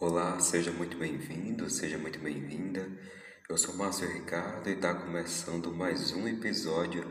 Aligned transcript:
Olá, 0.00 0.38
seja 0.38 0.70
muito 0.70 0.96
bem-vindo, 0.96 1.68
seja 1.68 1.98
muito 1.98 2.20
bem-vinda. 2.20 2.88
Eu 3.48 3.58
sou 3.58 3.74
Márcio 3.74 4.08
Ricardo 4.08 4.70
e 4.70 4.74
está 4.74 4.94
começando 4.94 5.74
mais 5.74 6.12
um 6.12 6.28
episódio 6.28 7.04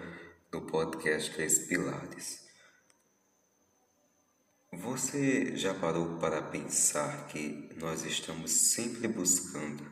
do 0.49 0.61
podcast 0.61 1.29
Três 1.33 1.67
Pilares. 1.67 2.47
Você 4.71 5.57
já 5.57 5.73
parou 5.73 6.17
para 6.17 6.41
pensar 6.41 7.27
que 7.27 7.69
nós 7.75 8.05
estamos 8.05 8.51
sempre 8.51 9.09
buscando 9.09 9.83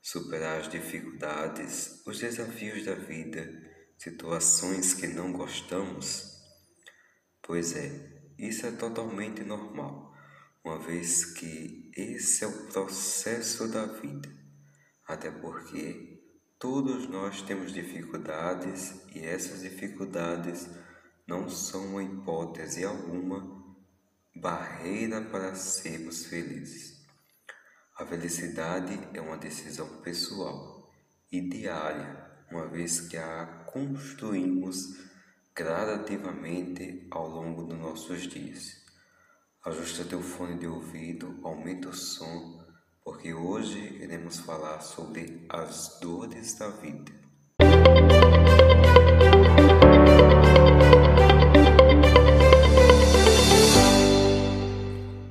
superar 0.00 0.60
as 0.60 0.68
dificuldades, 0.68 2.06
os 2.06 2.20
desafios 2.20 2.84
da 2.84 2.94
vida, 2.94 3.52
situações 3.98 4.94
que 4.94 5.08
não 5.08 5.32
gostamos? 5.32 6.38
Pois 7.42 7.74
é, 7.74 8.30
isso 8.38 8.64
é 8.64 8.70
totalmente 8.70 9.42
normal 9.42 10.08
uma 10.64 10.78
vez 10.78 11.24
que 11.24 11.90
esse 11.96 12.44
é 12.44 12.46
o 12.46 12.66
processo 12.66 13.68
da 13.68 13.86
vida, 13.86 14.28
até 15.06 15.30
porque 15.30 16.20
todos 16.58 17.08
nós 17.08 17.42
temos 17.42 17.72
dificuldades 17.72 18.94
e 19.14 19.20
essas 19.20 19.62
dificuldades 19.62 20.68
não 21.26 21.48
são 21.48 21.86
uma 21.86 22.02
hipótese 22.02 22.84
alguma 22.84 23.58
barreira 24.34 25.20
para 25.20 25.54
sermos 25.54 26.26
felizes. 26.26 27.04
A 27.96 28.06
felicidade 28.06 28.98
é 29.12 29.20
uma 29.20 29.36
decisão 29.36 30.00
pessoal 30.02 30.88
e 31.30 31.40
diária, 31.40 32.26
uma 32.50 32.68
vez 32.68 33.00
que 33.00 33.16
a 33.16 33.46
construímos 33.66 35.08
gradativamente 35.54 37.06
ao 37.10 37.28
longo 37.28 37.64
dos 37.64 37.78
nossos 37.78 38.22
dias. 38.28 38.87
Ajusta 39.64 40.04
teu 40.04 40.22
fone 40.22 40.56
de 40.56 40.68
ouvido, 40.68 41.40
aumenta 41.42 41.88
o 41.88 41.92
som, 41.92 42.64
porque 43.02 43.34
hoje 43.34 43.78
iremos 44.00 44.38
falar 44.38 44.80
sobre 44.80 45.44
as 45.48 45.98
dores 46.00 46.56
da 46.56 46.68
vida. 46.68 47.12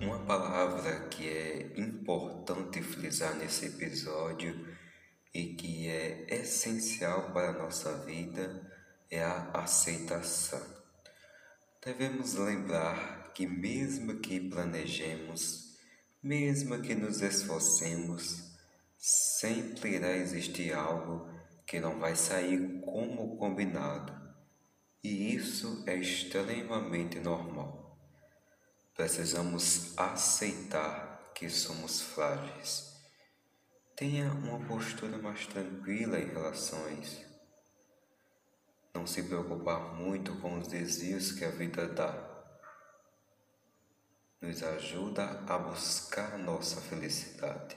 Uma 0.02 0.20
palavra 0.26 1.08
que 1.10 1.30
é 1.30 1.80
importante 1.80 2.82
frisar 2.84 3.34
nesse 3.36 3.68
episódio 3.68 4.68
e 5.34 5.54
que 5.54 5.88
é 5.88 6.26
essencial 6.36 7.32
para 7.32 7.52
a 7.52 7.54
nossa 7.54 8.06
vida 8.06 8.70
é 9.10 9.24
a 9.24 9.52
aceitação. 9.54 10.62
Devemos 11.84 12.34
lembrar 12.34 13.27
que, 13.38 13.46
mesmo 13.46 14.20
que 14.20 14.40
planejemos, 14.40 15.78
mesmo 16.24 16.82
que 16.82 16.96
nos 16.96 17.22
esforcemos, 17.22 18.42
sempre 18.98 19.92
irá 19.92 20.18
existir 20.18 20.74
algo 20.74 21.30
que 21.64 21.80
não 21.80 22.00
vai 22.00 22.16
sair 22.16 22.82
como 22.82 23.38
combinado, 23.38 24.12
e 25.04 25.36
isso 25.36 25.84
é 25.86 25.98
extremamente 25.98 27.20
normal. 27.20 27.96
Precisamos 28.96 29.96
aceitar 29.96 31.32
que 31.36 31.48
somos 31.48 32.02
frágeis. 32.02 32.92
Tenha 33.96 34.32
uma 34.32 34.66
postura 34.66 35.16
mais 35.20 35.46
tranquila 35.46 36.20
em 36.20 36.26
relação 36.26 36.84
a 36.86 36.92
isso. 36.94 37.24
Não 38.96 39.06
se 39.06 39.22
preocupar 39.22 39.94
muito 39.94 40.34
com 40.38 40.58
os 40.58 40.68
desvios 40.68 41.32
que 41.34 41.46
a 41.46 41.52
vida 41.52 41.88
dá 41.88 42.37
nos 44.42 44.62
ajuda 44.64 45.44
a 45.48 45.58
buscar 45.58 46.38
nossa 46.38 46.80
felicidade. 46.82 47.76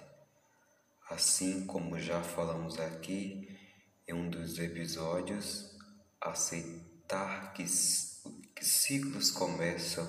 Assim 1.08 1.66
como 1.66 1.98
já 1.98 2.22
falamos 2.22 2.78
aqui 2.78 3.58
em 4.06 4.14
um 4.14 4.28
dos 4.28 4.58
episódios, 4.58 5.76
aceitar 6.20 7.52
que, 7.52 7.64
que 7.64 8.64
ciclos 8.64 9.30
começam 9.30 10.06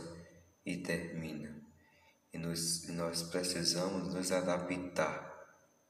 e 0.66 0.78
terminam, 0.78 1.56
e, 2.34 2.38
nos, 2.38 2.88
nós 2.90 3.24
precisamos 3.24 4.14
nos 4.14 4.32
adaptar 4.32 5.32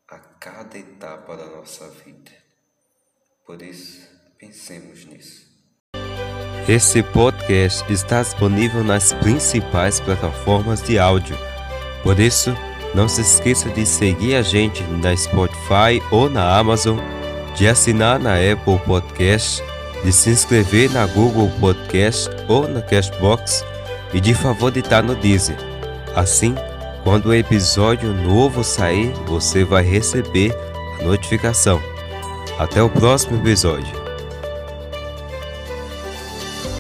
a 0.08 0.20
cada 0.20 0.78
etapa 0.78 1.36
da 1.36 1.46
nossa 1.48 1.90
vida. 1.90 2.32
Por 3.46 3.62
isso, 3.62 4.08
pensemos 4.38 5.06
nisso. 5.06 5.51
Esse 6.68 7.02
podcast 7.02 7.84
está 7.92 8.22
disponível 8.22 8.84
nas 8.84 9.14
principais 9.14 10.00
plataformas 10.00 10.82
de 10.82 11.00
áudio. 11.00 11.38
Por 12.04 12.20
isso, 12.20 12.56
não 12.94 13.08
se 13.08 13.22
esqueça 13.22 13.70
de 13.70 13.86
seguir 13.86 14.36
a 14.36 14.42
gente 14.42 14.84
na 14.84 15.16
Spotify 15.16 16.02
ou 16.12 16.30
na 16.30 16.58
Amazon, 16.58 16.98
de 17.56 17.68
assinar 17.68 18.20
na 18.20 18.36
Apple 18.36 18.80
Podcast, 18.86 19.64
de 20.04 20.12
se 20.12 20.30
inscrever 20.30 20.92
na 20.92 21.06
Google 21.06 21.50
Podcast 21.60 22.30
ou 22.48 22.68
na 22.68 22.82
Cashbox 22.82 23.66
e 24.14 24.20
de 24.20 24.34
favoritar 24.34 25.04
no 25.04 25.16
Deezer. 25.16 25.58
Assim, 26.16 26.56
quando 27.04 27.28
o 27.28 27.34
episódio 27.34 28.14
novo 28.14 28.64
sair, 28.64 29.12
você 29.26 29.64
vai 29.64 29.84
receber 29.84 30.56
a 31.00 31.04
notificação. 31.04 31.82
Até 32.60 32.82
o 32.82 32.90
próximo 32.90 33.38
episódio. 33.38 34.01